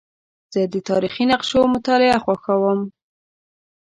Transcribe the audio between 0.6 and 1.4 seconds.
د تاریخي